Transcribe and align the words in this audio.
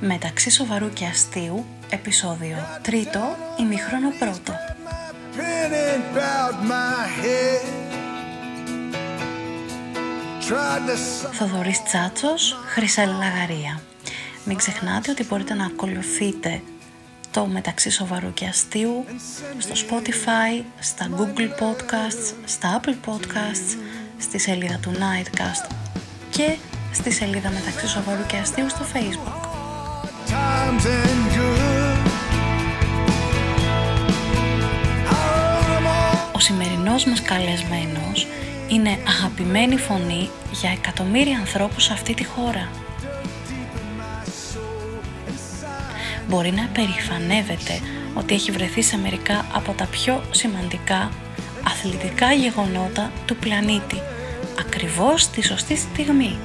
μεταξύ 0.00 0.50
σοβαρού 0.50 0.92
και 0.92 1.06
αστείου, 1.06 1.64
επεισόδιο 1.90 2.56
τρίτο, 2.82 3.36
ημιχρόνο 3.60 4.08
πρώτο. 4.18 4.52
Θοδωρής 11.32 11.82
Τσάτσος, 11.82 12.56
Χρυσέλ 12.66 13.08
Λαγαρία. 13.08 13.80
Μην 14.44 14.56
ξεχνάτε 14.56 15.10
ότι 15.10 15.24
μπορείτε 15.24 15.54
να 15.54 15.64
ακολουθείτε 15.64 16.62
το 17.30 17.46
μεταξύ 17.46 17.90
σοβαρού 17.90 18.32
και 18.32 18.46
αστείου 18.46 19.04
στο 19.58 19.74
Spotify, 19.74 20.64
στα 20.78 21.08
Google 21.16 21.62
Podcasts, 21.62 22.34
στα 22.44 22.80
Apple 22.80 23.10
Podcasts, 23.10 23.78
στη 24.18 24.38
σελίδα 24.38 24.78
του 24.82 24.92
Nightcast 24.92 25.70
και 26.30 26.56
στη 26.94 27.12
σελίδα 27.12 27.50
μεταξύ 27.50 27.88
σοβαρού 27.88 28.26
και 28.26 28.36
αστείου 28.36 28.68
στο 28.68 28.84
Facebook. 28.92 29.48
Ο 36.32 36.38
σημερινός 36.38 37.04
μας 37.04 37.22
καλεσμένος 37.22 38.26
είναι 38.68 38.98
αγαπημένη 39.08 39.76
φωνή 39.76 40.30
για 40.52 40.70
εκατομμύρια 40.70 41.38
ανθρώπους 41.38 41.84
σε 41.84 41.92
αυτή 41.92 42.14
τη 42.14 42.24
χώρα. 42.24 42.68
Μπορεί 46.28 46.50
να 46.50 46.68
περηφανεύεται 46.72 47.80
ότι 48.14 48.34
έχει 48.34 48.50
βρεθεί 48.50 48.82
σε 48.82 48.96
μερικά 48.98 49.46
από 49.52 49.72
τα 49.72 49.84
πιο 49.84 50.22
σημαντικά 50.30 51.10
αθλητικά 51.66 52.32
γεγονότα 52.32 53.10
του 53.26 53.36
πλανήτη, 53.36 54.00
ακριβώς 54.58 55.22
στη 55.22 55.42
σωστή 55.42 55.76
στιγμή. 55.76 56.38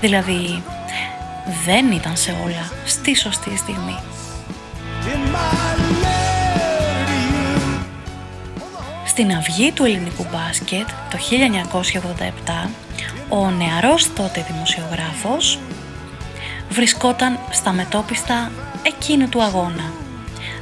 Δηλαδή, 0.00 0.62
δεν 1.64 1.92
ήταν 1.92 2.16
σε 2.16 2.30
όλα 2.44 2.70
στη 2.84 3.16
σωστή 3.16 3.56
στιγμή. 3.56 3.98
Στην 9.04 9.34
αυγή 9.34 9.72
του 9.72 9.84
ελληνικού 9.84 10.26
μπάσκετ 10.32 10.86
το 11.10 11.18
1987, 12.66 12.70
ο 13.28 13.50
νεαρός 13.50 14.12
τότε 14.12 14.46
δημοσιογράφος 14.50 15.58
βρισκόταν 16.68 17.38
στα 17.50 17.72
μετόπιστα 17.72 18.50
εκείνου 18.82 19.28
του 19.28 19.42
αγώνα. 19.42 19.92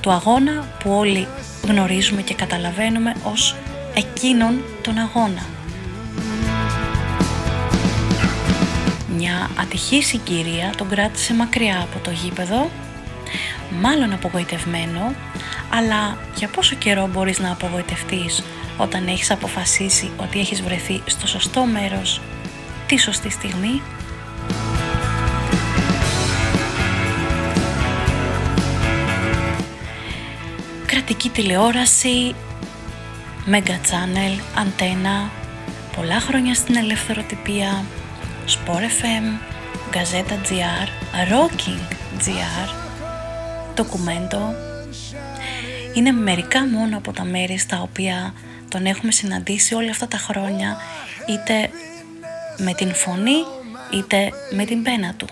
Του 0.00 0.10
αγώνα 0.10 0.66
που 0.78 0.90
όλοι 0.90 1.26
γνωρίζουμε 1.66 2.22
και 2.22 2.34
καταλαβαίνουμε 2.34 3.14
ως 3.24 3.56
εκείνον 3.94 4.62
τον 4.82 4.98
αγώνα. 4.98 5.46
Μια 9.16 9.50
ατυχής 9.60 10.06
συγκυρία 10.06 10.72
τον 10.76 10.88
κράτησε 10.88 11.34
μακριά 11.34 11.80
από 11.80 11.98
το 12.04 12.10
γήπεδο, 12.10 12.70
μάλλον 13.80 14.12
απογοητευμένο, 14.12 15.14
αλλά 15.70 16.18
για 16.34 16.48
πόσο 16.48 16.76
καιρό 16.76 17.08
μπορείς 17.12 17.38
να 17.38 17.50
απογοητευτείς 17.50 18.42
όταν 18.76 19.06
έχεις 19.06 19.30
αποφασίσει 19.30 20.10
ότι 20.16 20.38
έχεις 20.38 20.62
βρεθεί 20.62 21.02
στο 21.06 21.26
σωστό 21.26 21.64
μέρος 21.64 22.20
τη 22.86 22.96
σωστή 22.98 23.30
στιγμή; 23.30 23.82
Κρατική 30.86 31.28
τηλεόραση, 31.28 32.34
Mega 33.50 33.76
Channel, 33.90 34.40
Αντένα, 34.58 35.30
πολλά 35.96 36.20
χρόνια 36.20 36.54
στην 36.54 36.76
ελευθεροτυπία, 36.76 37.84
Sport 38.46 38.84
FM, 39.00 39.26
Gazeta 39.94 40.36
GR, 40.48 40.88
Rocking 41.32 41.82
GR, 42.24 42.68
Documento. 43.76 44.54
Είναι 45.94 46.12
μερικά 46.12 46.66
μόνο 46.68 46.96
από 46.96 47.12
τα 47.12 47.24
μέρη 47.24 47.58
στα 47.58 47.80
οποία 47.82 48.34
τον 48.68 48.86
έχουμε 48.86 49.12
συναντήσει 49.12 49.74
όλα 49.74 49.90
αυτά 49.90 50.08
τα 50.08 50.16
χρόνια, 50.16 50.76
είτε 51.26 51.70
με 52.56 52.74
την 52.74 52.94
φωνή, 52.94 53.44
είτε 53.94 54.30
με 54.50 54.64
την 54.64 54.82
πένα 54.82 55.14
του. 55.14 55.26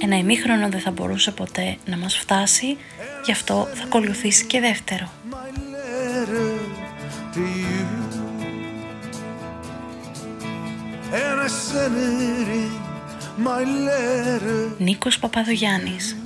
Ένα 0.00 0.16
ημίχρονο 0.16 0.68
δεν 0.68 0.80
θα 0.80 0.90
μπορούσε 0.90 1.30
ποτέ 1.30 1.76
να 1.86 1.96
μας 1.96 2.16
φτάσει, 2.16 2.76
γι' 3.26 3.32
αυτό 3.32 3.68
θα 3.74 3.82
ακολουθήσει 3.84 4.44
και 4.44 4.60
δεύτερο. 4.60 5.10
Νίκος 14.78 15.18
Παπαδογιάννης 15.18 16.16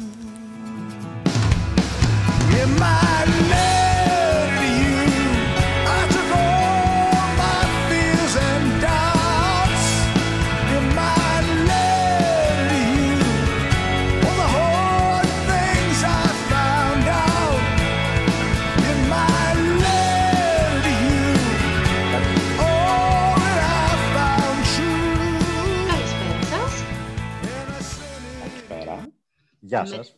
Γεια 29.70 29.84
σας. 29.84 30.14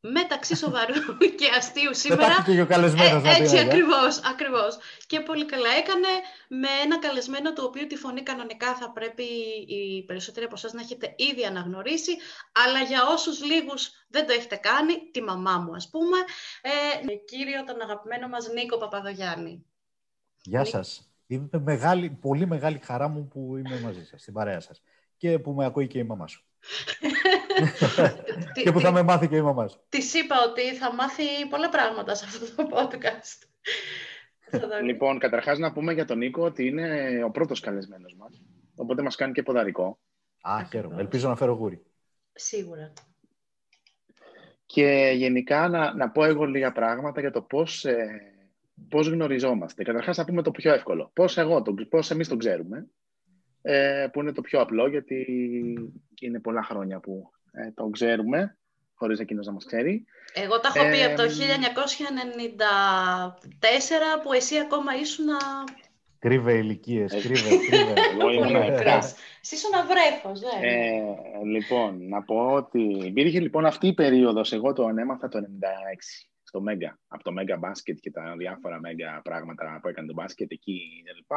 Μεταξύ 0.00 0.56
σοβαρού 0.56 1.16
και 1.38 1.48
αστείου 1.58 1.94
σήμερα. 1.94 2.34
Δεν 2.44 2.54
και 2.54 2.60
ο 2.60 2.66
καλεσμένος, 2.66 3.24
ε, 3.24 3.42
Έτσι 3.42 3.58
ακριβώς, 3.58 4.20
ακριβώς. 4.32 4.78
Και 5.06 5.20
πολύ 5.20 5.46
καλά 5.46 5.70
έκανε 5.82 6.08
με 6.48 6.68
ένα 6.84 6.98
καλεσμένο 6.98 7.52
το 7.52 7.62
οποίο 7.64 7.86
τη 7.86 7.96
φωνή 7.96 8.22
κανονικά 8.22 8.74
θα 8.74 8.90
πρέπει 8.90 9.22
οι 9.66 10.04
περισσότεροι 10.06 10.44
από 10.44 10.54
εσάς 10.56 10.72
να 10.72 10.80
έχετε 10.80 11.14
ήδη 11.16 11.44
αναγνωρίσει, 11.44 12.12
αλλά 12.66 12.80
για 12.80 13.00
όσους 13.08 13.44
λίγους 13.44 13.90
δεν 14.08 14.26
το 14.26 14.32
έχετε 14.32 14.56
κάνει, 14.56 14.92
τη 15.12 15.22
μαμά 15.22 15.58
μου 15.58 15.74
ας 15.74 15.90
πούμε, 15.90 16.18
ε, 16.62 17.14
κύριο 17.24 17.64
τον 17.64 17.80
αγαπημένο 17.80 18.28
μας 18.28 18.48
Νίκο 18.48 18.76
Παπαδογιάννη. 18.76 19.64
Γεια 20.42 20.64
σας. 20.64 21.10
Είναι 21.26 21.48
μεγάλη, 21.58 22.10
πολύ 22.10 22.46
μεγάλη 22.46 22.78
χαρά 22.78 23.08
μου 23.08 23.28
που 23.28 23.56
είμαι 23.56 23.80
μαζί 23.80 24.04
σας, 24.04 24.20
στην 24.20 24.32
παρέα 24.32 24.60
σας 24.60 24.82
και 25.16 25.38
που 25.38 25.52
με 25.52 25.64
ακούει 25.64 25.86
και 25.86 25.98
η 25.98 26.04
μαμά 26.04 26.26
σου. 26.26 26.44
και 28.62 28.72
που 28.72 28.80
θα 28.80 28.92
με 28.92 29.02
μάθει 29.02 29.28
και 29.28 29.36
η 29.36 29.40
μαμά 29.40 29.68
σου. 29.68 29.80
Της 29.88 30.14
είπα 30.14 30.36
ότι 30.48 30.74
θα 30.74 30.94
μάθει 30.94 31.24
πολλά 31.50 31.68
πράγματα 31.68 32.14
σε 32.14 32.24
αυτό 32.24 32.54
το 32.54 32.68
podcast. 32.76 33.46
λοιπόν, 34.82 35.18
καταρχάς 35.18 35.58
να 35.58 35.72
πούμε 35.72 35.92
για 35.92 36.04
τον 36.04 36.18
Νίκο 36.18 36.44
ότι 36.44 36.66
είναι 36.66 37.20
ο 37.24 37.30
πρώτος 37.30 37.60
καλεσμένος 37.60 38.14
μας. 38.14 38.42
Οπότε 38.74 39.02
μας 39.02 39.16
κάνει 39.16 39.32
και 39.32 39.42
ποδαρικό. 39.42 39.98
Α, 40.40 40.64
χαίρομαι. 40.70 41.00
Ελπίζω 41.00 41.28
να 41.28 41.36
φέρω 41.36 41.52
γούρι. 41.52 41.82
Σίγουρα. 42.32 42.92
Και 44.66 45.12
γενικά 45.14 45.68
να, 45.68 45.94
να 45.94 46.10
πω 46.10 46.24
εγώ 46.24 46.44
λίγα 46.44 46.72
πράγματα 46.72 47.20
για 47.20 47.30
το 47.30 47.42
πώς, 47.42 47.84
ε, 47.84 48.20
πώς 48.88 49.08
γνωριζόμαστε. 49.08 49.82
Καταρχάς 49.82 50.16
να 50.16 50.24
πούμε 50.24 50.42
το 50.42 50.50
πιο 50.50 50.72
εύκολο. 50.72 51.10
Πώς, 51.12 51.38
εγώ, 51.38 51.62
το, 51.62 51.74
πώς 51.88 52.10
εμείς 52.10 52.28
τον 52.28 52.38
ξέρουμε 52.38 52.86
ε, 53.62 54.06
που 54.12 54.20
είναι 54.20 54.32
το 54.32 54.40
πιο 54.40 54.60
απλό 54.60 54.88
γιατί 54.88 55.26
είναι 56.20 56.40
πολλά 56.40 56.62
χρόνια 56.62 57.00
που 57.00 57.30
ε, 57.52 57.70
το 57.74 57.88
ξέρουμε 57.88 58.56
χωρίς 58.94 59.18
εκείνος 59.18 59.46
να 59.46 59.52
μας 59.52 59.64
ξέρει. 59.64 60.04
Εγώ 60.32 60.60
τα 60.60 60.72
έχω 60.74 60.90
πει 60.90 61.02
από 61.02 61.16
το 61.16 61.22
1994 61.22 61.26
που 64.22 64.32
εσύ 64.32 64.58
ακόμα 64.58 64.96
ήσουν... 65.00 65.26
Κρύβε 66.18 66.52
ηλικίες, 66.52 67.12
κρύβε, 67.12 67.56
κρύβε. 67.68 67.92
Εγώ 68.12 68.30
ήμουν 68.30 68.56
Εσύ 68.56 69.54
ήσουν 69.54 69.70
βρέφος, 69.88 70.40
ναι. 70.40 70.48
Ε, 70.68 71.02
λοιπόν, 71.44 72.08
να 72.08 72.22
πω 72.22 72.52
ότι 72.52 72.82
υπήρχε 72.82 73.40
λοιπόν 73.40 73.66
αυτή 73.66 73.86
η 73.86 73.94
περίοδος, 73.94 74.52
εγώ 74.52 74.72
το 74.72 74.88
έμαθα 74.98 75.28
το 75.28 75.38
96 75.38 75.42
στο 76.42 76.60
Μέγκα, 76.60 76.98
από 77.08 77.22
το 77.22 77.32
Μέγκα 77.32 77.56
μπάσκετ 77.56 77.98
και 78.00 78.10
τα 78.10 78.34
διάφορα 78.38 78.80
Μέγκα 78.80 79.20
πράγματα 79.24 79.78
που 79.82 79.88
έκανε 79.88 80.06
το 80.06 80.12
μπάσκετ 80.12 80.50
εκεί 80.50 81.02
κλπ. 81.04 81.32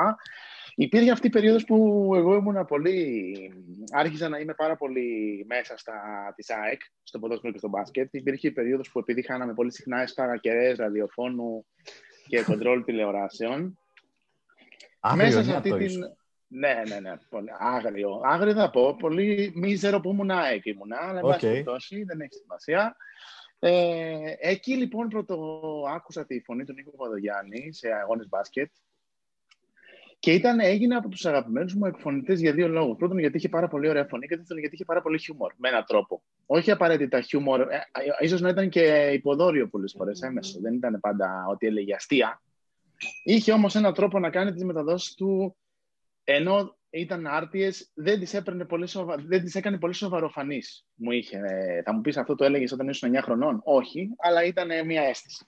Υπήρχε 0.75 1.11
αυτή 1.11 1.27
η 1.27 1.29
περίοδος 1.29 1.63
που 1.65 2.11
εγώ 2.15 2.35
ήμουν 2.35 2.65
πολύ... 2.65 3.33
Άρχισα 3.91 4.29
να 4.29 4.37
είμαι 4.37 4.53
πάρα 4.53 4.75
πολύ 4.75 5.45
μέσα 5.47 5.77
στα 5.77 5.93
της 6.35 6.49
ΑΕΚ, 6.49 6.81
στο 7.03 7.19
ποδόσφαιρο 7.19 7.51
και 7.51 7.57
στο 7.57 7.69
μπάσκετ. 7.69 8.13
Υπήρχε 8.13 8.47
η 8.47 8.51
περίοδος 8.51 8.91
που 8.91 8.99
επειδή 8.99 9.21
χάναμε 9.21 9.53
πολύ 9.53 9.71
συχνά 9.71 10.01
εσπαρακερές, 10.01 10.77
ραδιοφώνου 10.77 11.65
και 12.27 12.43
κοντρόλ 12.43 12.83
τηλεοράσεων. 12.83 13.79
Άγριο 14.99 15.25
μέσα 15.25 15.43
σε 15.43 15.55
αυτή 15.55 15.77
την... 15.77 15.99
Ναι, 16.47 16.81
ναι, 16.87 16.99
ναι. 16.99 17.13
Πολύ... 17.29 17.49
Άγριο. 17.59 18.21
Άγριο 18.23 18.53
θα 18.53 18.69
πω. 18.69 18.95
Πολύ 18.95 19.51
μίζερο 19.55 19.99
που 19.99 20.11
ήμουν 20.11 20.31
ΑΕΚ 20.31 20.65
ήμουνα, 20.65 20.97
αλλά 20.97 21.21
okay. 21.23 21.43
εν 21.43 22.05
δεν 22.05 22.21
έχει 22.21 22.33
σημασία. 22.33 22.95
Ε, 23.59 24.33
εκεί 24.39 24.77
λοιπόν 24.77 25.07
πρώτο 25.07 25.59
άκουσα 25.95 26.25
τη 26.25 26.41
φωνή 26.41 26.63
του 26.63 26.73
Νίκο 26.73 26.91
Παδογιάννη 26.91 27.73
σε 27.73 27.87
αγώνες 27.91 28.27
μπάσκετ 28.27 28.71
και 30.19 30.33
ήταν, 30.33 30.59
έγινε 30.59 30.95
από 30.95 31.09
τους 31.09 31.25
αγαπημένους 31.25 31.73
μου 31.73 31.85
εκφωνητές 31.85 32.39
για 32.39 32.53
δύο 32.53 32.67
λόγους. 32.67 32.97
Πρώτον, 32.97 33.19
γιατί 33.19 33.37
είχε 33.37 33.49
πάρα 33.49 33.67
πολύ 33.67 33.89
ωραία 33.89 34.05
φωνή 34.05 34.27
και 34.27 34.35
δεύτερον, 34.35 34.59
γιατί 34.59 34.75
είχε 34.75 34.85
πάρα 34.85 35.01
πολύ 35.01 35.19
χιούμορ. 35.19 35.53
Με 35.57 35.69
έναν 35.69 35.83
τρόπο. 35.87 36.23
Όχι 36.45 36.71
απαραίτητα 36.71 37.21
χιούμορ, 37.21 37.61
ε, 37.61 37.75
ε, 37.75 37.79
ίσως 38.25 38.41
να 38.41 38.49
ήταν 38.49 38.69
και 38.69 39.09
υποδόριο 39.13 39.67
πολλές 39.67 39.93
φορές, 39.97 40.21
έμεσο. 40.21 40.59
Δεν 40.59 40.73
ήταν 40.73 40.99
πάντα 40.99 41.45
ότι 41.49 41.67
έλεγε 41.67 41.95
αστεία. 41.95 42.41
Είχε 43.23 43.51
όμως 43.51 43.75
έναν 43.75 43.93
τρόπο 43.93 44.19
να 44.19 44.29
κάνει 44.29 44.51
τις 44.51 44.63
μεταδόσεις 44.63 45.13
του 45.13 45.55
ενώ 46.23 46.77
ήταν 46.89 47.27
άρτιες, 47.27 47.91
δεν 47.93 48.19
τις 48.19 48.41
πολύ 48.67 48.87
δεν 49.27 49.43
τις 49.43 49.55
έκανε 49.55 49.77
πολύ 49.77 49.93
σοβαροφανείς. 49.93 50.85
Μου 50.95 51.11
είχε. 51.11 51.37
Ε, 51.37 51.81
θα 51.81 51.93
μου 51.93 52.01
πεις 52.01 52.17
αυτό 52.17 52.35
το 52.35 52.45
έλεγες 52.45 52.71
όταν 52.71 52.87
ήσουν 52.87 53.09
9 53.15 53.21
χρονών; 53.21 53.61
Όχι, 53.63 54.09
αλλά 54.17 54.43
ήταν 54.43 54.85
μια 54.85 55.01
αίσθηση. 55.01 55.43